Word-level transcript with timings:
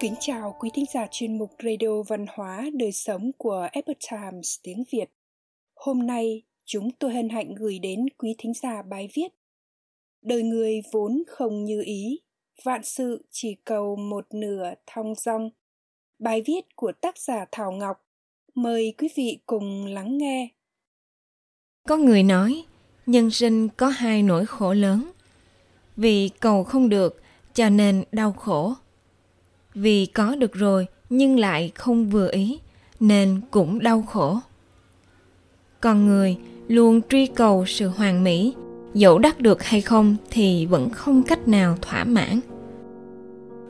Kính 0.00 0.14
chào 0.20 0.56
quý 0.58 0.70
thính 0.74 0.84
giả 0.94 1.06
chuyên 1.10 1.38
mục 1.38 1.50
Radio 1.64 2.02
Văn 2.08 2.26
hóa 2.28 2.66
Đời 2.74 2.92
Sống 2.92 3.30
của 3.38 3.68
Epoch 3.72 3.96
Times 4.10 4.54
tiếng 4.62 4.84
Việt. 4.92 5.10
Hôm 5.76 6.06
nay, 6.06 6.42
chúng 6.64 6.90
tôi 6.98 7.14
hân 7.14 7.28
hạnh 7.28 7.54
gửi 7.54 7.78
đến 7.78 8.00
quý 8.18 8.34
thính 8.38 8.52
giả 8.62 8.82
bài 8.82 9.08
viết 9.14 9.28
Đời 10.22 10.42
người 10.42 10.80
vốn 10.92 11.22
không 11.28 11.64
như 11.64 11.82
ý, 11.84 12.20
vạn 12.64 12.84
sự 12.84 13.24
chỉ 13.30 13.56
cầu 13.64 13.96
một 13.96 14.26
nửa 14.34 14.70
thong 14.86 15.14
dong. 15.14 15.50
Bài 16.18 16.42
viết 16.46 16.60
của 16.76 16.92
tác 17.00 17.18
giả 17.18 17.44
Thảo 17.52 17.72
Ngọc. 17.72 17.96
Mời 18.54 18.94
quý 18.98 19.08
vị 19.16 19.38
cùng 19.46 19.86
lắng 19.86 20.18
nghe. 20.18 20.48
Có 21.88 21.96
người 21.96 22.22
nói, 22.22 22.64
nhân 23.06 23.30
sinh 23.30 23.68
có 23.68 23.88
hai 23.88 24.22
nỗi 24.22 24.46
khổ 24.46 24.72
lớn. 24.72 25.10
Vì 25.96 26.30
cầu 26.40 26.64
không 26.64 26.88
được, 26.88 27.22
cho 27.54 27.68
nên 27.68 28.04
đau 28.12 28.32
khổ 28.32 28.74
vì 29.74 30.06
có 30.06 30.36
được 30.36 30.52
rồi, 30.52 30.86
nhưng 31.10 31.38
lại 31.38 31.72
không 31.74 32.10
vừa 32.10 32.30
ý, 32.32 32.58
nên 33.00 33.40
cũng 33.50 33.78
đau 33.78 34.02
khổ. 34.02 34.38
Con 35.80 36.06
người 36.06 36.36
luôn 36.68 37.00
truy 37.08 37.26
cầu 37.26 37.64
sự 37.66 37.88
hoàn 37.88 38.24
mỹ, 38.24 38.54
dẫu 38.94 39.18
đắc 39.18 39.40
được 39.40 39.62
hay 39.62 39.80
không 39.80 40.16
thì 40.30 40.66
vẫn 40.66 40.90
không 40.90 41.22
cách 41.22 41.48
nào 41.48 41.76
thỏa 41.82 42.04
mãn. 42.04 42.40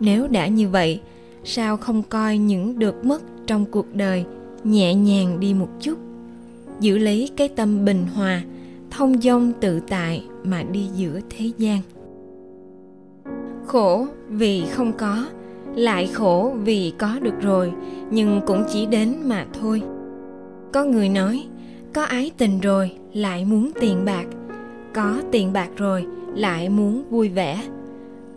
Nếu 0.01 0.29
đã 0.29 0.47
như 0.47 0.69
vậy, 0.69 1.01
sao 1.45 1.77
không 1.77 2.03
coi 2.03 2.39
những 2.39 2.79
được 2.79 3.05
mất 3.05 3.23
trong 3.47 3.67
cuộc 3.67 3.95
đời 3.95 4.25
nhẹ 4.65 4.95
nhàng 4.95 5.41
đi 5.41 5.55
một 5.55 5.69
chút? 5.81 5.99
Giữ 6.81 6.99
lấy 6.99 7.31
cái 7.37 7.49
tâm 7.49 7.85
bình 7.85 8.07
hòa, 8.15 8.43
thông 8.91 9.21
dong 9.21 9.53
tự 9.61 9.81
tại 9.89 10.25
mà 10.45 10.63
đi 10.63 10.87
giữa 10.97 11.21
thế 11.31 11.51
gian. 11.59 11.81
Khổ 13.67 14.07
vì 14.29 14.65
không 14.71 14.93
có 14.93 15.27
lại 15.77 16.07
khổ 16.07 16.53
vì 16.65 16.93
có 16.99 17.19
được 17.23 17.41
rồi, 17.41 17.73
nhưng 18.11 18.41
cũng 18.47 18.65
chỉ 18.73 18.87
đến 18.87 19.17
mà 19.25 19.47
thôi. 19.61 19.83
Có 20.73 20.85
người 20.85 21.09
nói, 21.09 21.45
có 21.93 22.03
ái 22.03 22.31
tình 22.39 22.61
rồi, 22.61 22.93
lại 23.13 23.45
muốn 23.45 23.71
tiền 23.81 24.05
bạc. 24.05 24.25
Có 24.95 25.23
tiền 25.33 25.53
bạc 25.53 25.69
rồi, 25.77 26.07
lại 26.35 26.69
muốn 26.69 27.05
vui 27.11 27.29
vẻ. 27.29 27.63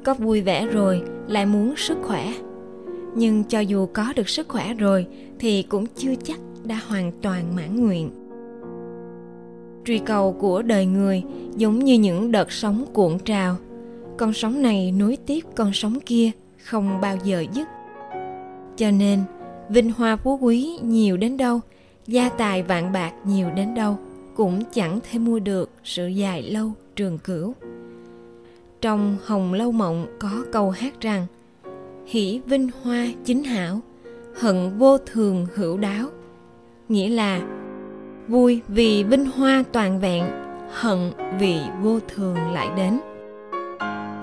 Có 0.04 0.14
vui 0.14 0.42
vẻ 0.42 0.68
rồi, 0.68 1.02
lại 1.28 1.46
muốn 1.46 1.76
sức 1.76 1.98
khỏe. 2.02 2.34
Nhưng 3.16 3.44
cho 3.44 3.60
dù 3.60 3.86
có 3.94 4.14
được 4.16 4.30
sức 4.30 4.48
khỏe 4.48 4.74
rồi, 4.74 5.08
thì 5.40 5.64
cũng 5.64 5.86
chưa 5.96 6.14
chắc 6.24 6.40
đã 6.64 6.80
hoàn 6.88 7.12
toàn 7.22 7.56
mãn 7.56 7.86
nguyện. 7.86 8.10
Truy 9.86 10.00
cầu 10.00 10.34
của 10.34 10.62
đời 10.62 10.86
người 10.86 11.24
giống 11.56 11.80
như 11.80 11.94
những 11.94 12.32
đợt 12.32 12.52
sóng 12.52 12.86
cuộn 12.94 13.20
trào. 13.20 13.56
Con 14.18 14.34
sóng 14.34 14.62
này 14.62 14.92
nối 14.92 15.18
tiếp 15.26 15.40
con 15.56 15.72
sóng 15.74 16.00
kia 16.06 16.32
không 16.64 17.02
bao 17.02 17.18
giờ 17.24 17.46
dứt. 17.54 17.68
Cho 18.76 18.92
nên, 18.92 19.24
vinh 19.70 19.92
hoa 19.92 20.16
phú 20.16 20.38
quý 20.42 20.80
nhiều 20.82 21.18
đến 21.18 21.38
đâu, 21.38 21.60
gia 22.08 22.30
tài 22.30 22.64
vạn 22.64 22.92
bạc 22.92 23.14
nhiều 23.26 23.52
đến 23.56 23.76
đâu, 23.76 23.98
cũng 24.36 24.64
chẳng 24.74 25.00
thể 25.04 25.20
mua 25.20 25.40
được 25.40 25.70
sự 25.84 26.08
dài 26.08 26.42
lâu 26.42 26.72
trường 26.96 27.18
cửu. 27.18 27.54
Trong 28.82 29.18
hồng 29.26 29.54
lâu 29.54 29.72
mộng 29.72 30.08
có 30.20 30.46
câu 30.52 30.70
hát 30.70 31.02
rằng, 31.02 31.26
hỷ 32.06 32.42
vinh 32.46 32.70
hoa 32.82 33.08
chính 33.26 33.44
hảo, 33.44 33.80
hận 34.40 34.78
vô 34.78 34.98
thường 34.98 35.48
hữu 35.56 35.78
đáo. 35.78 36.08
Nghĩa 36.90 37.10
là, 37.10 37.42
vui 38.28 38.62
vì 38.68 39.04
vinh 39.04 39.26
hoa 39.26 39.64
toàn 39.72 40.00
vẹn, 40.00 40.26
hận 40.72 41.12
vì 41.40 41.60
vô 41.82 42.00
thường 42.16 42.38
lại 42.52 42.70
đến. 42.78 43.00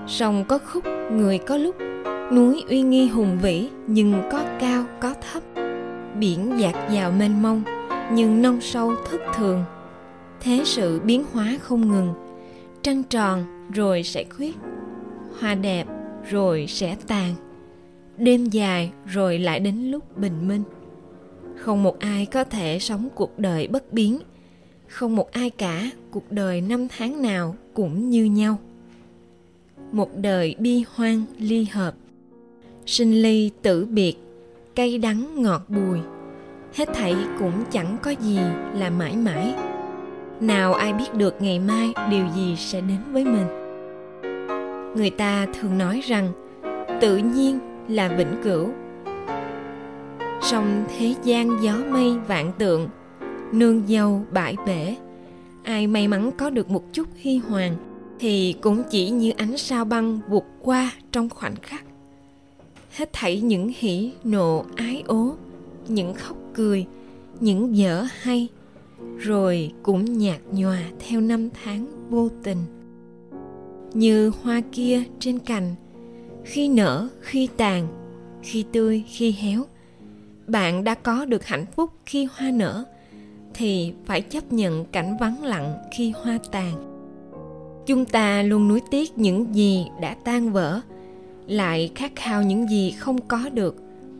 Song 0.07 0.45
có 0.47 0.57
khúc 0.57 0.83
người 1.11 1.37
có 1.37 1.57
lúc 1.57 1.75
núi 2.31 2.63
uy 2.69 2.81
nghi 2.81 3.07
hùng 3.07 3.39
vĩ, 3.41 3.69
nhưng 3.87 4.23
có 4.31 4.43
cao, 4.59 4.85
có 4.99 5.13
thấp. 5.13 5.43
Biển 6.19 6.59
dạt 6.59 6.75
dào 6.91 7.11
mênh 7.11 7.41
mông, 7.41 7.63
nhưng 8.13 8.41
nông 8.41 8.61
sâu 8.61 8.93
thất 9.09 9.21
thường. 9.35 9.63
Thế 10.39 10.61
sự 10.65 10.99
biến 10.99 11.23
hóa 11.31 11.57
không 11.61 11.87
ngừng. 11.87 12.13
Trăng 12.81 13.03
tròn, 13.03 13.67
rồi 13.73 14.03
sẽ 14.03 14.23
khuyết. 14.23 14.55
Hoa 15.39 15.55
đẹp, 15.55 15.87
rồi 16.29 16.65
sẽ 16.67 16.95
tàn. 17.07 17.33
Đêm 18.17 18.45
dài, 18.45 18.91
rồi 19.05 19.39
lại 19.39 19.59
đến 19.59 19.91
lúc 19.91 20.17
bình 20.17 20.47
minh. 20.47 20.63
Không 21.55 21.83
một 21.83 21.99
ai 21.99 22.25
có 22.25 22.43
thể 22.43 22.79
sống 22.79 23.09
cuộc 23.15 23.39
đời 23.39 23.67
bất 23.67 23.93
biến. 23.93 24.19
Không 24.87 25.15
một 25.15 25.31
ai 25.31 25.49
cả, 25.49 25.91
cuộc 26.11 26.31
đời 26.31 26.61
năm 26.61 26.87
tháng 26.97 27.21
nào 27.21 27.55
cũng 27.73 28.09
như 28.09 28.25
nhau. 28.25 28.57
Một 29.91 30.09
đời 30.17 30.55
bi 30.59 30.83
hoang, 30.95 31.23
ly 31.37 31.67
hợp 31.71 31.93
sinh 32.91 33.21
ly 33.21 33.51
tử 33.61 33.85
biệt, 33.85 34.17
cay 34.75 34.97
đắng 34.97 35.43
ngọt 35.43 35.61
bùi. 35.67 35.99
Hết 36.73 36.89
thảy 36.93 37.15
cũng 37.39 37.63
chẳng 37.71 37.97
có 38.03 38.11
gì 38.11 38.39
là 38.73 38.89
mãi 38.89 39.15
mãi. 39.15 39.53
Nào 40.39 40.73
ai 40.73 40.93
biết 40.93 41.13
được 41.13 41.41
ngày 41.41 41.59
mai 41.59 41.93
điều 42.09 42.25
gì 42.35 42.55
sẽ 42.55 42.81
đến 42.81 42.97
với 43.11 43.25
mình. 43.25 43.47
Người 44.95 45.09
ta 45.09 45.47
thường 45.53 45.77
nói 45.77 46.01
rằng, 46.03 46.31
tự 47.01 47.17
nhiên 47.17 47.59
là 47.87 48.07
vĩnh 48.07 48.41
cửu. 48.43 48.69
Song 50.41 50.85
thế 50.97 51.13
gian 51.23 51.63
gió 51.63 51.75
mây 51.89 52.17
vạn 52.27 52.51
tượng, 52.57 52.89
nương 53.51 53.87
dâu 53.87 54.21
bãi 54.31 54.55
bể, 54.67 54.95
ai 55.63 55.87
may 55.87 56.07
mắn 56.07 56.31
có 56.37 56.49
được 56.49 56.69
một 56.69 56.93
chút 56.93 57.07
hy 57.15 57.37
hoàng 57.37 57.75
thì 58.19 58.55
cũng 58.61 58.83
chỉ 58.89 59.09
như 59.09 59.31
ánh 59.37 59.57
sao 59.57 59.85
băng 59.85 60.19
vụt 60.29 60.43
qua 60.61 60.91
trong 61.11 61.29
khoảnh 61.29 61.55
khắc 61.61 61.83
hết 62.91 63.09
thảy 63.13 63.41
những 63.41 63.71
hỉ 63.77 64.11
nộ 64.23 64.65
ái 64.75 65.03
ố, 65.07 65.35
những 65.87 66.13
khóc 66.13 66.37
cười, 66.53 66.85
những 67.39 67.77
dở 67.77 68.05
hay, 68.21 68.47
rồi 69.17 69.71
cũng 69.83 70.17
nhạt 70.17 70.39
nhòa 70.51 70.79
theo 70.99 71.21
năm 71.21 71.49
tháng 71.63 71.87
vô 72.09 72.29
tình. 72.43 72.57
Như 73.93 74.31
hoa 74.41 74.61
kia 74.71 75.03
trên 75.19 75.39
cành, 75.39 75.75
khi 76.45 76.69
nở, 76.69 77.07
khi 77.21 77.47
tàn, 77.57 77.87
khi 78.43 78.65
tươi, 78.71 79.03
khi 79.07 79.31
héo, 79.31 79.63
bạn 80.47 80.83
đã 80.83 80.95
có 80.95 81.25
được 81.25 81.45
hạnh 81.45 81.65
phúc 81.75 81.91
khi 82.05 82.27
hoa 82.35 82.51
nở, 82.51 82.83
thì 83.53 83.93
phải 84.05 84.21
chấp 84.21 84.53
nhận 84.53 84.85
cảnh 84.85 85.17
vắng 85.19 85.43
lặng 85.43 85.77
khi 85.91 86.13
hoa 86.23 86.39
tàn. 86.51 86.73
Chúng 87.85 88.05
ta 88.05 88.43
luôn 88.43 88.67
nuối 88.67 88.81
tiếc 88.91 89.17
những 89.17 89.55
gì 89.55 89.85
đã 90.01 90.15
tan 90.23 90.51
vỡ 90.51 90.81
lại 91.47 91.91
khát 91.95 92.11
khao 92.15 92.43
những 92.43 92.69
gì 92.69 92.91
không 92.91 93.21
có 93.21 93.49
được, 93.53 93.75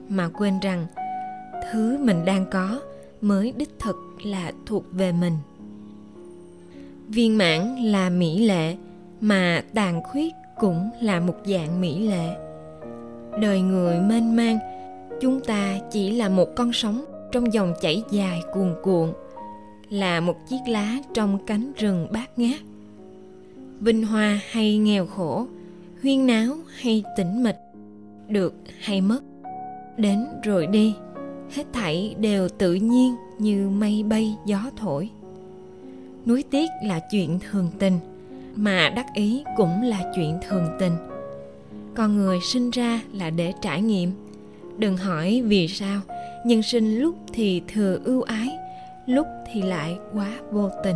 mà 0.09 0.29
quên 0.29 0.59
rằng 0.59 0.85
thứ 1.71 1.97
mình 1.97 2.25
đang 2.25 2.45
có 2.51 2.81
mới 3.21 3.53
đích 3.57 3.79
thực 3.79 3.95
là 4.23 4.51
thuộc 4.65 4.83
về 4.91 5.11
mình. 5.11 5.33
Viên 7.07 7.37
mãn 7.37 7.75
là 7.75 8.09
mỹ 8.09 8.45
lệ, 8.45 8.75
mà 9.21 9.63
tàn 9.73 10.03
khuyết 10.03 10.33
cũng 10.59 10.89
là 11.01 11.19
một 11.19 11.35
dạng 11.45 11.81
mỹ 11.81 12.07
lệ. 12.07 12.35
Đời 13.39 13.61
người 13.61 13.99
mênh 13.99 14.35
mang, 14.35 14.59
chúng 15.21 15.39
ta 15.39 15.79
chỉ 15.91 16.11
là 16.11 16.29
một 16.29 16.55
con 16.55 16.73
sóng 16.73 17.05
trong 17.31 17.53
dòng 17.53 17.73
chảy 17.81 18.03
dài 18.11 18.41
cuồn 18.53 18.75
cuộn, 18.83 19.13
là 19.89 20.19
một 20.19 20.35
chiếc 20.49 20.59
lá 20.67 20.97
trong 21.13 21.45
cánh 21.45 21.71
rừng 21.77 22.07
bát 22.11 22.39
ngát. 22.39 22.59
Vinh 23.79 24.05
hoa 24.05 24.39
hay 24.49 24.77
nghèo 24.77 25.05
khổ 25.05 25.45
huyên 26.01 26.27
náo 26.27 26.55
hay 26.75 27.03
tĩnh 27.17 27.43
mịch, 27.43 27.59
được 28.27 28.53
hay 28.79 29.01
mất, 29.01 29.19
đến 29.97 30.27
rồi 30.43 30.67
đi, 30.67 30.95
hết 31.51 31.63
thảy 31.73 32.15
đều 32.19 32.49
tự 32.49 32.73
nhiên 32.73 33.15
như 33.39 33.69
mây 33.69 34.03
bay 34.03 34.35
gió 34.45 34.59
thổi. 34.77 35.09
Nuối 36.25 36.43
tiếc 36.51 36.69
là 36.83 36.99
chuyện 37.11 37.39
thường 37.39 37.69
tình, 37.79 37.99
mà 38.55 38.89
đắc 38.95 39.05
ý 39.13 39.43
cũng 39.57 39.81
là 39.81 40.11
chuyện 40.15 40.39
thường 40.49 40.65
tình. 40.79 40.93
Con 41.95 42.17
người 42.17 42.39
sinh 42.41 42.69
ra 42.69 43.01
là 43.13 43.29
để 43.29 43.53
trải 43.61 43.81
nghiệm. 43.81 44.11
Đừng 44.77 44.97
hỏi 44.97 45.41
vì 45.45 45.67
sao, 45.67 46.01
nhân 46.45 46.63
sinh 46.63 46.99
lúc 46.99 47.15
thì 47.33 47.61
thừa 47.73 47.99
ưu 48.03 48.21
ái, 48.21 48.49
lúc 49.05 49.27
thì 49.51 49.61
lại 49.61 49.97
quá 50.13 50.29
vô 50.51 50.69
tình. 50.83 50.95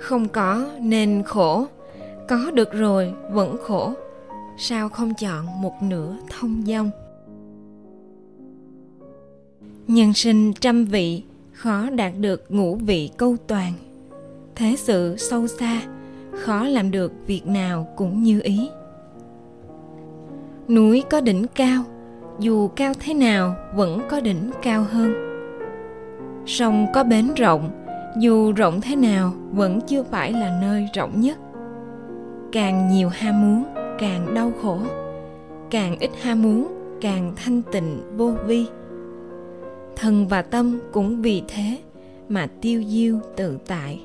Không 0.00 0.28
có 0.28 0.70
nên 0.80 1.22
khổ 1.22 1.66
có 2.30 2.50
được 2.50 2.72
rồi, 2.72 3.14
vẫn 3.30 3.56
khổ. 3.62 3.92
Sao 4.58 4.88
không 4.88 5.14
chọn 5.14 5.62
một 5.62 5.82
nửa 5.82 6.16
thông 6.30 6.62
dong? 6.66 6.90
Nhân 9.88 10.12
sinh 10.12 10.52
trăm 10.52 10.84
vị, 10.84 11.22
khó 11.52 11.90
đạt 11.90 12.12
được 12.20 12.44
ngũ 12.48 12.76
vị 12.76 13.10
câu 13.16 13.36
toàn. 13.46 13.72
Thế 14.54 14.74
sự 14.78 15.16
sâu 15.18 15.46
xa, 15.46 15.82
khó 16.32 16.64
làm 16.64 16.90
được 16.90 17.12
việc 17.26 17.46
nào 17.46 17.88
cũng 17.96 18.22
như 18.22 18.40
ý. 18.40 18.70
Núi 20.68 21.04
có 21.10 21.20
đỉnh 21.20 21.46
cao, 21.54 21.82
dù 22.38 22.68
cao 22.68 22.92
thế 23.00 23.14
nào 23.14 23.56
vẫn 23.74 24.00
có 24.10 24.20
đỉnh 24.20 24.50
cao 24.62 24.86
hơn. 24.90 25.14
Sông 26.46 26.86
có 26.94 27.04
bến 27.04 27.34
rộng, 27.36 27.70
dù 28.18 28.52
rộng 28.52 28.80
thế 28.80 28.96
nào 28.96 29.32
vẫn 29.52 29.80
chưa 29.86 30.02
phải 30.02 30.32
là 30.32 30.58
nơi 30.62 30.88
rộng 30.94 31.20
nhất 31.20 31.38
càng 32.52 32.88
nhiều 32.88 33.08
ham 33.08 33.40
muốn, 33.40 33.64
càng 33.98 34.34
đau 34.34 34.52
khổ. 34.62 34.78
Càng 35.70 35.98
ít 35.98 36.10
ham 36.22 36.42
muốn, 36.42 36.68
càng 37.00 37.32
thanh 37.36 37.62
tịnh, 37.72 38.00
vô 38.16 38.32
vi. 38.46 38.66
Thân 39.96 40.28
và 40.28 40.42
tâm 40.42 40.78
cũng 40.92 41.22
vì 41.22 41.42
thế 41.48 41.78
mà 42.28 42.46
tiêu 42.60 42.82
diêu 42.86 43.18
tự 43.36 43.58
tại. 43.66 44.00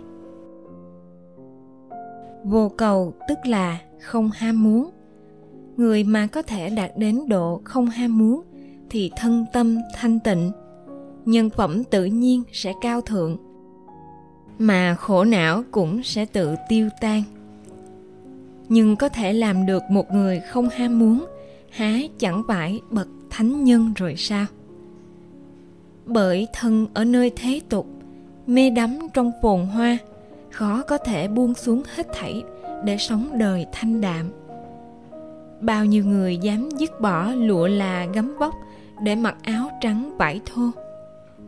Vô 2.43 2.71
cầu 2.77 3.13
tức 3.27 3.37
là 3.45 3.79
không 4.01 4.29
ham 4.33 4.63
muốn. 4.63 4.89
Người 5.77 6.03
mà 6.03 6.27
có 6.27 6.41
thể 6.41 6.69
đạt 6.69 6.91
đến 6.97 7.29
độ 7.29 7.61
không 7.63 7.85
ham 7.85 8.17
muốn 8.17 8.41
thì 8.89 9.11
thân 9.17 9.45
tâm 9.53 9.77
thanh 9.95 10.19
tịnh, 10.19 10.51
nhân 11.25 11.49
phẩm 11.49 11.83
tự 11.83 12.05
nhiên 12.05 12.43
sẽ 12.51 12.73
cao 12.81 13.01
thượng, 13.01 13.37
mà 14.59 14.95
khổ 14.95 15.23
não 15.23 15.63
cũng 15.71 16.03
sẽ 16.03 16.25
tự 16.25 16.55
tiêu 16.69 16.89
tan 17.01 17.23
nhưng 18.69 18.95
có 18.95 19.09
thể 19.09 19.33
làm 19.33 19.65
được 19.65 19.83
một 19.89 20.11
người 20.11 20.39
không 20.39 20.69
ham 20.69 20.99
muốn, 20.99 21.25
há 21.69 21.99
chẳng 22.19 22.43
phải 22.47 22.81
bậc 22.89 23.07
thánh 23.29 23.63
nhân 23.63 23.93
rồi 23.95 24.15
sao? 24.17 24.45
Bởi 26.05 26.47
thân 26.53 26.87
ở 26.93 27.03
nơi 27.03 27.31
thế 27.35 27.61
tục, 27.69 27.87
mê 28.47 28.69
đắm 28.69 28.99
trong 29.13 29.31
phồn 29.41 29.61
hoa, 29.61 29.97
khó 30.51 30.81
có 30.87 30.97
thể 30.97 31.27
buông 31.27 31.53
xuống 31.53 31.83
hết 31.95 32.07
thảy 32.13 32.43
để 32.83 32.97
sống 32.97 33.29
đời 33.39 33.65
thanh 33.71 34.01
đạm. 34.01 34.31
Bao 35.61 35.85
nhiêu 35.85 36.05
người 36.05 36.37
dám 36.37 36.69
dứt 36.69 37.01
bỏ 37.01 37.31
lụa 37.31 37.67
là 37.67 38.05
gấm 38.13 38.37
vóc 38.37 38.55
để 39.01 39.15
mặc 39.15 39.35
áo 39.41 39.69
trắng 39.81 40.17
vải 40.17 40.41
thô? 40.45 40.61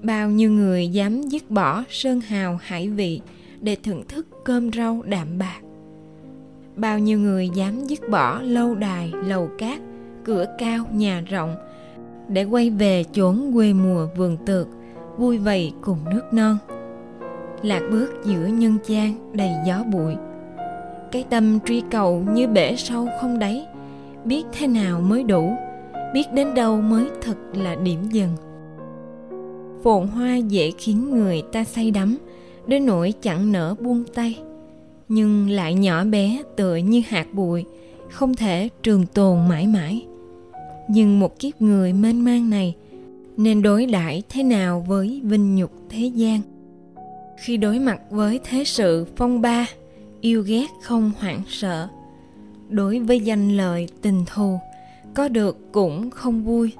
Bao 0.02 0.30
nhiêu 0.30 0.52
người 0.52 0.88
dám 0.88 1.22
dứt 1.22 1.52
bỏ 1.52 1.84
sơn 1.90 2.22
hào 2.22 2.60
hải 2.62 2.90
vị 2.90 3.22
để 3.62 3.75
thưởng 3.84 4.04
thức 4.08 4.28
cơm 4.44 4.72
rau 4.72 5.02
đạm 5.06 5.38
bạc? 5.38 5.60
Bao 6.78 7.00
nhiêu 7.00 7.20
người 7.20 7.50
dám 7.50 7.84
dứt 7.84 8.10
bỏ 8.10 8.42
lâu 8.42 8.76
đài, 8.76 9.14
lầu 9.26 9.50
cát, 9.58 9.80
cửa 10.24 10.46
cao, 10.58 10.86
nhà 10.92 11.24
rộng 11.30 11.56
để 12.28 12.44
quay 12.44 12.70
về 12.70 13.04
chốn 13.12 13.52
quê 13.54 13.74
mùa 13.74 14.08
vườn 14.18 14.38
tược, 14.46 14.68
vui 15.18 15.38
vầy 15.38 15.74
cùng 15.82 15.98
nước 16.10 16.24
non. 16.32 16.58
Lạc 17.62 17.82
bước 17.92 18.10
giữa 18.26 18.46
nhân 18.46 18.78
gian 18.86 19.32
đầy 19.34 19.52
gió 19.66 19.84
bụi. 19.84 20.16
Cái 21.12 21.26
tâm 21.30 21.60
truy 21.66 21.84
cầu 21.92 22.26
như 22.34 22.48
bể 22.48 22.76
sâu 22.76 23.08
không 23.22 23.40
đáy. 23.40 23.66
Biết 24.26 24.44
thế 24.52 24.68
nào 24.68 25.02
mới 25.02 25.24
đủ, 25.24 25.54
biết 26.14 26.34
đến 26.34 26.54
đâu 26.54 26.82
mới 26.82 27.06
thật 27.22 27.38
là 27.54 27.76
điểm 27.76 28.00
dừng. 28.10 28.36
Phồn 29.84 30.08
hoa 30.08 30.36
dễ 30.36 30.72
khiến 30.78 31.10
người 31.10 31.42
ta 31.52 31.64
say 31.64 31.92
đắm, 31.92 32.18
đến 32.68 32.86
nỗi 32.86 33.14
chẳng 33.22 33.52
nỡ 33.52 33.76
buông 33.80 34.04
tay 34.14 34.40
nhưng 35.09 35.50
lại 35.50 35.74
nhỏ 35.74 36.04
bé 36.04 36.44
tựa 36.56 36.75
như 36.75 37.01
hạt 37.07 37.33
bụi, 37.33 37.65
không 38.09 38.36
thể 38.36 38.69
trường 38.83 39.06
tồn 39.06 39.48
mãi 39.48 39.68
mãi. 39.68 40.06
Nhưng 40.88 41.19
một 41.19 41.39
kiếp 41.39 41.62
người 41.62 41.94
mênh 41.94 42.25
mang 42.25 42.50
này, 42.50 42.75
nên 43.38 43.62
đối 43.62 43.86
đãi 43.86 44.24
thế 44.30 44.44
nào 44.44 44.86
với 44.88 45.21
vinh 45.24 45.56
nhục 45.56 45.71
thế 45.89 46.06
gian? 46.06 46.42
Khi 47.39 47.57
đối 47.57 47.80
mặt 47.80 48.01
với 48.09 48.39
thế 48.44 48.63
sự 48.63 49.06
phong 49.15 49.42
ba, 49.42 49.65
yêu 50.21 50.44
ghét 50.48 50.68
không 50.81 51.12
hoảng 51.19 51.42
sợ. 51.48 51.88
Đối 52.69 53.00
với 53.00 53.19
danh 53.19 53.57
lợi 53.57 53.88
tình 54.01 54.24
thù, 54.25 54.59
có 55.13 55.27
được 55.27 55.71
cũng 55.71 56.09
không 56.09 56.44
vui, 56.44 56.71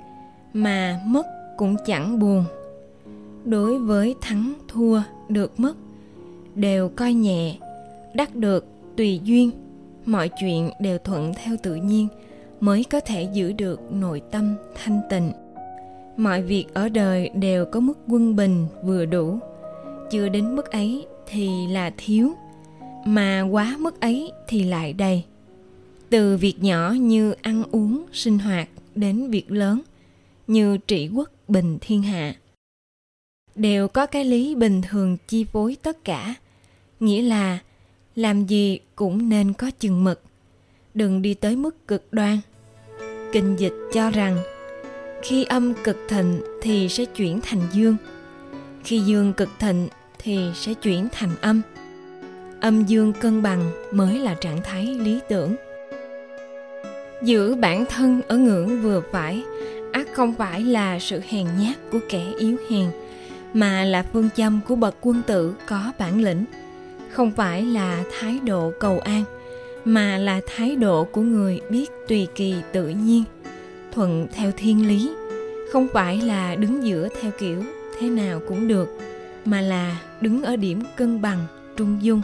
mà 0.54 1.02
mất 1.06 1.26
cũng 1.58 1.76
chẳng 1.86 2.20
buồn. 2.20 2.46
Đối 3.46 3.80
với 3.80 4.16
thắng 4.22 4.54
thua 4.68 5.02
được 5.30 5.60
mất, 5.60 5.78
đều 6.56 6.90
coi 6.90 7.14
nhẹ 7.14 7.58
đắc 8.18 8.36
được 8.36 8.66
tùy 8.98 9.22
duyên. 9.24 9.52
Mọi 10.06 10.30
chuyện 10.40 10.70
đều 10.80 10.98
thuận 10.98 11.34
theo 11.34 11.56
tự 11.64 11.76
nhiên 11.76 12.08
mới 12.60 12.84
có 12.84 13.00
thể 13.00 13.28
giữ 13.34 13.52
được 13.52 13.92
nội 13.92 14.22
tâm 14.32 14.56
thanh 14.76 15.02
tịnh. 15.10 15.32
Mọi 16.18 16.42
việc 16.42 16.66
ở 16.74 16.90
đời 16.90 17.30
đều 17.30 17.66
có 17.66 17.80
mức 17.80 17.98
quân 18.08 18.36
bình 18.36 18.68
vừa 18.84 19.06
đủ. 19.06 19.40
Chưa 20.12 20.30
đến 20.30 20.56
mức 20.56 20.72
ấy 20.72 21.06
thì 21.28 21.68
là 21.68 21.92
thiếu, 21.98 22.34
mà 23.06 23.42
quá 23.52 23.76
mức 23.80 24.02
ấy 24.02 24.32
thì 24.48 24.64
lại 24.64 24.94
đầy. 24.94 25.24
Từ 26.10 26.38
việc 26.38 26.56
nhỏ 26.62 26.92
như 26.92 27.36
ăn 27.42 27.64
uống, 27.72 28.06
sinh 28.14 28.40
hoạt 28.40 28.70
đến 28.96 29.30
việc 29.30 29.52
lớn, 29.52 29.82
như 30.48 30.78
trị 30.78 31.10
quốc 31.16 31.30
bình 31.48 31.78
thiên 31.82 32.02
hạ, 32.02 32.36
đều 33.56 33.88
có 33.88 34.06
cái 34.06 34.26
lý 34.26 34.56
bình 34.56 34.82
thường 34.82 35.18
chi 35.28 35.44
phối 35.44 35.78
tất 35.84 36.04
cả. 36.04 36.36
Nghĩa 37.00 37.22
là 37.22 37.60
làm 38.18 38.46
gì 38.46 38.80
cũng 38.96 39.30
nên 39.30 39.54
có 39.54 39.72
chừng 39.80 40.04
mực. 40.04 40.22
Đừng 40.94 41.22
đi 41.22 41.34
tới 41.34 41.56
mức 41.56 41.88
cực 41.88 42.14
đoan. 42.14 42.38
Kinh 43.32 43.56
dịch 43.60 43.74
cho 43.94 44.10
rằng, 44.10 44.38
khi 45.22 45.44
âm 45.44 45.74
cực 45.84 45.98
thịnh 46.08 46.42
thì 46.62 46.90
sẽ 46.90 47.06
chuyển 47.06 47.40
thành 47.42 47.62
dương. 47.74 47.96
Khi 48.84 49.00
dương 49.00 49.34
cực 49.34 49.50
thịnh 49.60 49.88
thì 50.20 50.40
sẽ 50.56 50.74
chuyển 50.74 51.08
thành 51.12 51.30
âm. 51.42 51.62
Âm 52.60 52.86
dương 52.86 53.14
cân 53.14 53.44
bằng 53.44 53.72
mới 53.92 54.20
là 54.20 54.34
trạng 54.34 54.62
thái 54.64 54.86
lý 54.86 55.20
tưởng. 55.30 55.56
Giữ 57.24 57.56
bản 57.56 57.86
thân 57.86 58.22
ở 58.28 58.38
ngưỡng 58.38 58.82
vừa 58.82 59.02
phải, 59.12 59.44
ác 59.92 60.08
không 60.14 60.34
phải 60.34 60.64
là 60.64 61.00
sự 61.00 61.22
hèn 61.30 61.48
nhát 61.60 61.78
của 61.92 62.00
kẻ 62.10 62.34
yếu 62.40 62.58
hèn, 62.70 62.92
mà 63.54 63.86
là 63.86 64.06
phương 64.14 64.30
châm 64.36 64.60
của 64.68 64.76
bậc 64.76 64.96
quân 65.02 65.22
tử 65.28 65.56
có 65.68 65.92
bản 66.00 66.22
lĩnh 66.24 66.46
không 67.12 67.32
phải 67.32 67.66
là 67.66 68.04
thái 68.20 68.40
độ 68.46 68.72
cầu 68.80 69.00
an, 69.00 69.24
mà 69.86 70.18
là 70.18 70.42
thái 70.56 70.76
độ 70.76 71.04
của 71.04 71.22
người 71.22 71.62
biết 71.70 71.92
tùy 72.08 72.28
kỳ 72.36 72.56
tự 72.72 72.88
nhiên, 72.88 73.24
thuận 73.92 74.28
theo 74.34 74.52
thiên 74.58 74.88
lý, 74.88 75.12
không 75.72 75.88
phải 75.94 76.22
là 76.22 76.56
đứng 76.56 76.84
giữa 76.84 77.10
theo 77.22 77.32
kiểu 77.40 77.64
thế 78.00 78.10
nào 78.10 78.42
cũng 78.48 78.68
được, 78.68 78.98
mà 79.46 79.62
là 79.62 80.02
đứng 80.22 80.44
ở 80.44 80.56
điểm 80.56 80.82
cân 80.96 81.22
bằng, 81.22 81.46
trung 81.78 81.98
dung. 82.02 82.22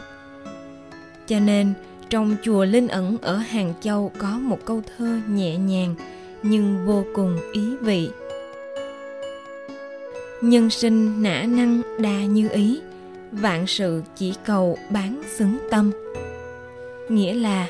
Cho 1.26 1.40
nên, 1.40 1.72
trong 2.10 2.36
chùa 2.42 2.64
linh 2.64 2.88
ẩn 2.88 3.16
ở 3.22 3.36
hàng 3.36 3.74
châu 3.80 4.12
có 4.18 4.38
một 4.38 4.58
câu 4.64 4.82
thơ 4.96 5.20
nhẹ 5.28 5.56
nhàng 5.56 5.94
nhưng 6.42 6.86
vô 6.86 7.04
cùng 7.14 7.38
ý 7.52 7.76
vị. 7.80 8.10
Nhân 10.40 10.70
sinh 10.70 11.22
nã 11.22 11.42
năng 11.42 11.82
đa 11.98 12.24
như 12.24 12.48
ý 12.48 12.80
vạn 13.40 13.66
sự 13.66 14.02
chỉ 14.16 14.34
cầu 14.44 14.78
bán 14.90 15.22
xứng 15.36 15.58
tâm. 15.70 15.90
Nghĩa 17.08 17.34
là, 17.34 17.66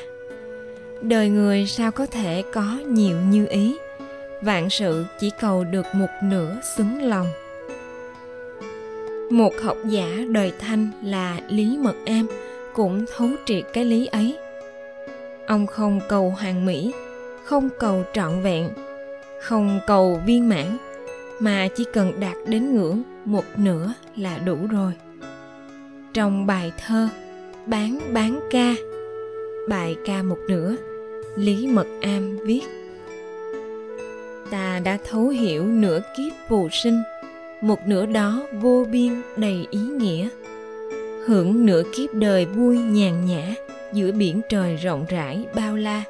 đời 1.01 1.29
người 1.29 1.67
sao 1.67 1.91
có 1.91 2.05
thể 2.05 2.43
có 2.53 2.79
nhiều 2.87 3.17
như 3.21 3.47
ý, 3.49 3.77
vạn 4.41 4.69
sự 4.69 5.05
chỉ 5.19 5.31
cầu 5.39 5.63
được 5.63 5.85
một 5.93 6.09
nửa 6.23 6.61
xứng 6.77 7.01
lòng. 7.01 7.27
Một 9.29 9.53
học 9.63 9.77
giả 9.85 10.07
đời 10.29 10.53
thanh 10.59 10.89
là 11.03 11.39
lý 11.49 11.77
mật 11.77 11.95
am 12.05 12.27
cũng 12.73 13.05
thấu 13.15 13.29
triệt 13.45 13.63
cái 13.73 13.85
lý 13.85 14.05
ấy. 14.05 14.37
Ông 15.47 15.67
không 15.67 15.99
cầu 16.09 16.33
hoàn 16.39 16.65
mỹ, 16.65 16.93
không 17.45 17.69
cầu 17.79 18.03
trọn 18.13 18.41
vẹn, 18.41 18.69
không 19.41 19.79
cầu 19.87 20.21
viên 20.25 20.49
mãn, 20.49 20.77
mà 21.39 21.67
chỉ 21.75 21.83
cần 21.93 22.19
đạt 22.19 22.35
đến 22.47 22.75
ngưỡng 22.75 23.03
một 23.25 23.43
nửa 23.55 23.93
là 24.15 24.37
đủ 24.37 24.57
rồi 24.71 24.93
trong 26.15 26.47
bài 26.47 26.71
thơ 26.85 27.09
bán 27.65 27.99
bán 28.13 28.39
ca. 28.51 28.75
Bài 29.69 29.95
ca 30.05 30.23
một 30.23 30.37
nửa, 30.49 30.75
lý 31.35 31.67
mật 31.67 31.87
am 32.01 32.37
viết. 32.45 32.61
Ta 34.51 34.79
đã 34.83 34.97
thấu 35.09 35.27
hiểu 35.27 35.65
nửa 35.65 35.99
kiếp 36.17 36.33
phù 36.49 36.69
sinh, 36.71 37.01
một 37.61 37.79
nửa 37.87 38.05
đó 38.05 38.43
vô 38.61 38.85
biên 38.91 39.21
đầy 39.37 39.67
ý 39.69 39.79
nghĩa. 39.79 40.29
Hưởng 41.25 41.65
nửa 41.65 41.83
kiếp 41.95 42.13
đời 42.13 42.45
vui 42.45 42.77
nhàn 42.77 43.25
nhã 43.25 43.53
giữa 43.93 44.11
biển 44.11 44.41
trời 44.49 44.75
rộng 44.75 45.05
rãi 45.09 45.45
bao 45.55 45.75
la. 45.75 46.03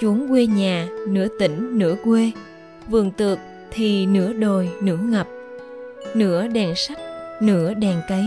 Chốn 0.00 0.26
quê 0.28 0.46
nhà, 0.46 0.88
nửa 1.08 1.28
tỉnh, 1.38 1.78
nửa 1.78 1.94
quê, 2.04 2.30
vườn 2.88 3.10
tược 3.10 3.38
thì 3.70 4.06
nửa 4.06 4.32
đồi, 4.32 4.70
nửa 4.82 4.96
ngập. 4.96 5.28
Nửa 6.14 6.46
đèn 6.46 6.74
sách, 6.76 6.98
nửa 7.40 7.74
đèn 7.74 7.96
cấy 8.08 8.24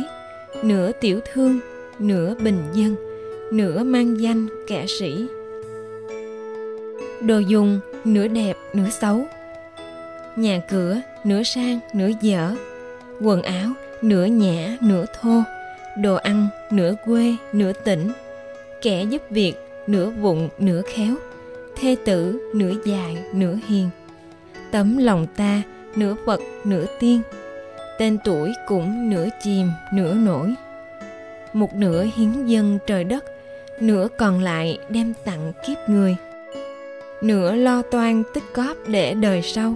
nửa 0.63 0.91
tiểu 0.91 1.20
thương, 1.34 1.60
nửa 2.00 2.36
bình 2.36 2.63
dân, 2.74 2.96
nửa 3.51 3.84
mang 3.84 4.22
danh 4.22 4.48
kẻ 4.67 4.86
sĩ. 4.88 5.27
Đồ 7.22 7.39
dùng, 7.39 7.79
nửa 8.05 8.27
đẹp, 8.27 8.58
nửa 8.74 8.89
xấu. 8.89 9.25
Nhà 10.36 10.62
cửa, 10.70 11.01
nửa 11.24 11.43
sang, 11.43 11.79
nửa 11.93 12.10
dở. 12.22 12.55
Quần 13.22 13.41
áo, 13.41 13.70
nửa 14.01 14.25
nhã, 14.25 14.77
nửa 14.81 15.05
thô. 15.22 15.41
Đồ 15.98 16.15
ăn, 16.15 16.48
nửa 16.72 16.93
quê, 17.05 17.36
nửa 17.53 17.74
tỉnh. 17.74 18.12
Kẻ 18.81 19.03
giúp 19.03 19.22
việc, 19.29 19.53
nửa 19.88 20.10
vụng, 20.10 20.50
nửa 20.60 20.81
khéo. 20.81 21.15
Thê 21.75 21.96
tử, 22.05 22.51
nửa 22.53 22.72
dài 22.86 23.17
nửa 23.34 23.55
hiền. 23.67 23.89
Tấm 24.72 24.98
lòng 24.98 25.27
ta, 25.38 25.62
nửa 25.96 26.15
phật, 26.25 26.41
nửa 26.63 26.86
tiên 27.00 27.22
tên 28.01 28.17
tuổi 28.24 28.53
cũng 28.67 29.10
nửa 29.10 29.27
chìm, 29.43 29.67
nửa 29.93 30.13
nổi. 30.13 30.53
Một 31.53 31.75
nửa 31.75 32.05
hiến 32.15 32.46
dân 32.46 32.79
trời 32.88 33.03
đất, 33.03 33.25
nửa 33.79 34.08
còn 34.17 34.39
lại 34.39 34.79
đem 34.89 35.13
tặng 35.25 35.53
kiếp 35.67 35.89
người. 35.89 36.15
Nửa 37.22 37.55
lo 37.55 37.81
toan 37.81 38.24
tích 38.34 38.43
cóp 38.53 38.77
để 38.88 39.13
đời 39.13 39.41
sau, 39.41 39.75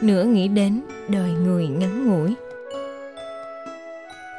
nửa 0.00 0.24
nghĩ 0.24 0.48
đến 0.48 0.80
đời 1.08 1.30
người 1.30 1.66
ngắn 1.66 2.06
ngủi. 2.06 2.34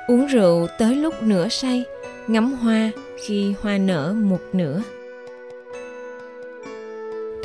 Uống 0.07 0.25
rượu 0.25 0.67
tới 0.77 0.95
lúc 0.95 1.23
nửa 1.23 1.47
say, 1.47 1.83
ngắm 2.27 2.53
hoa 2.53 2.91
khi 3.25 3.53
hoa 3.61 3.77
nở 3.77 4.15
một 4.17 4.41
nửa. 4.53 4.81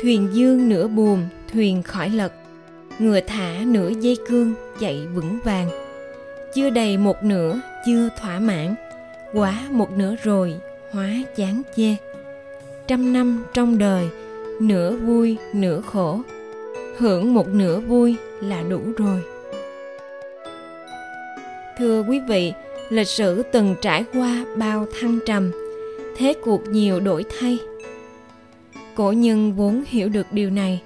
Thuyền 0.01 0.29
dương 0.33 0.69
nửa 0.69 0.87
buồm, 0.87 1.23
thuyền 1.53 1.83
khỏi 1.83 2.09
lật, 2.09 2.33
ngựa 2.99 3.19
thả 3.27 3.59
nửa 3.65 3.89
dây 3.89 4.17
cương 4.29 4.53
chạy 4.79 5.07
vững 5.13 5.39
vàng 5.43 5.80
chưa 6.53 6.69
đầy 6.69 6.97
một 6.97 7.23
nửa, 7.23 7.59
chưa 7.85 8.09
thỏa 8.17 8.39
mãn. 8.39 8.75
Quá 9.33 9.63
một 9.69 9.91
nửa 9.91 10.15
rồi, 10.23 10.55
hóa 10.91 11.09
chán 11.35 11.61
chê. 11.75 11.95
Trăm 12.87 13.13
năm 13.13 13.45
trong 13.53 13.77
đời, 13.77 14.09
nửa 14.61 14.95
vui, 14.95 15.37
nửa 15.53 15.81
khổ. 15.81 16.21
Hưởng 16.97 17.33
một 17.33 17.47
nửa 17.47 17.79
vui 17.79 18.15
là 18.41 18.61
đủ 18.61 18.81
rồi. 18.97 19.21
Thưa 21.77 22.03
quý 22.09 22.19
vị, 22.27 22.53
lịch 22.89 23.07
sử 23.07 23.43
từng 23.51 23.75
trải 23.81 24.05
qua 24.13 24.45
bao 24.57 24.85
thăng 24.99 25.19
trầm. 25.25 25.51
Thế 26.17 26.33
cuộc 26.43 26.61
nhiều 26.67 26.99
đổi 26.99 27.25
thay. 27.39 27.59
Cổ 28.95 29.11
nhân 29.11 29.53
vốn 29.53 29.83
hiểu 29.87 30.09
được 30.09 30.27
điều 30.31 30.49
này, 30.49 30.81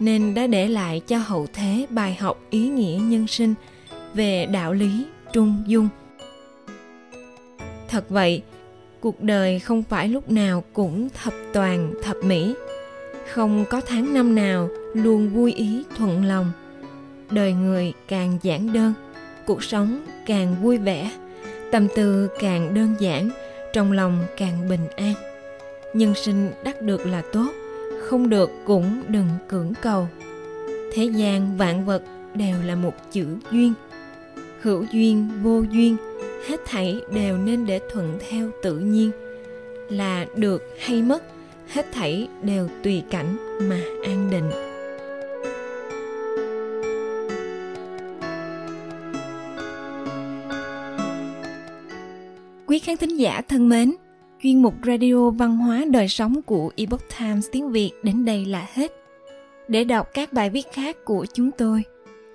nên 0.00 0.34
đã 0.34 0.46
để 0.46 0.68
lại 0.68 1.00
cho 1.06 1.18
hậu 1.18 1.46
thế 1.52 1.86
bài 1.90 2.14
học 2.20 2.40
ý 2.50 2.68
nghĩa 2.68 2.98
nhân 3.02 3.26
sinh 3.26 3.54
về 4.14 4.46
đạo 4.46 4.72
lý 4.72 5.06
trung 5.32 5.62
dung. 5.66 5.88
Thật 7.88 8.04
vậy, 8.08 8.42
cuộc 9.00 9.22
đời 9.22 9.58
không 9.58 9.82
phải 9.82 10.08
lúc 10.08 10.30
nào 10.30 10.64
cũng 10.72 11.08
thập 11.22 11.34
toàn, 11.52 11.94
thập 12.02 12.16
mỹ. 12.24 12.54
Không 13.32 13.64
có 13.70 13.80
tháng 13.80 14.14
năm 14.14 14.34
nào 14.34 14.68
luôn 14.94 15.28
vui 15.28 15.52
ý, 15.52 15.84
thuận 15.96 16.24
lòng. 16.24 16.52
Đời 17.30 17.52
người 17.52 17.92
càng 18.08 18.38
giản 18.42 18.72
đơn, 18.72 18.92
cuộc 19.46 19.64
sống 19.64 20.04
càng 20.26 20.62
vui 20.62 20.78
vẻ. 20.78 21.10
Tâm 21.72 21.88
tư 21.96 22.28
càng 22.40 22.74
đơn 22.74 22.94
giản, 22.98 23.30
trong 23.72 23.92
lòng 23.92 24.24
càng 24.36 24.68
bình 24.68 24.88
an. 24.96 25.14
Nhân 25.94 26.14
sinh 26.14 26.50
đắc 26.64 26.82
được 26.82 27.06
là 27.06 27.22
tốt, 27.32 27.48
không 28.02 28.28
được 28.28 28.50
cũng 28.66 29.02
đừng 29.08 29.28
cưỡng 29.48 29.72
cầu. 29.82 30.08
Thế 30.92 31.04
gian 31.04 31.56
vạn 31.56 31.84
vật 31.84 32.02
đều 32.34 32.56
là 32.64 32.74
một 32.74 32.94
chữ 33.12 33.36
duyên 33.50 33.72
hữu 34.62 34.84
duyên 34.92 35.28
vô 35.42 35.64
duyên 35.70 35.96
hết 36.46 36.60
thảy 36.66 37.00
đều 37.14 37.38
nên 37.38 37.66
để 37.66 37.80
thuận 37.92 38.18
theo 38.28 38.50
tự 38.62 38.78
nhiên 38.78 39.10
là 39.88 40.26
được 40.36 40.62
hay 40.80 41.02
mất 41.02 41.22
hết 41.68 41.86
thảy 41.92 42.28
đều 42.42 42.68
tùy 42.82 43.02
cảnh 43.10 43.36
mà 43.62 43.80
an 44.04 44.30
định 44.30 44.50
quý 52.66 52.78
khán 52.78 52.96
thính 52.96 53.16
giả 53.16 53.40
thân 53.48 53.68
mến 53.68 53.94
chuyên 54.42 54.62
mục 54.62 54.74
radio 54.86 55.30
văn 55.30 55.56
hóa 55.56 55.84
đời 55.90 56.08
sống 56.08 56.42
của 56.42 56.72
Epoch 56.76 57.02
Times 57.18 57.48
tiếng 57.52 57.70
Việt 57.70 57.90
đến 58.02 58.24
đây 58.24 58.44
là 58.44 58.66
hết. 58.72 58.92
Để 59.68 59.84
đọc 59.84 60.08
các 60.14 60.32
bài 60.32 60.50
viết 60.50 60.66
khác 60.72 60.96
của 61.04 61.26
chúng 61.34 61.50
tôi, 61.50 61.82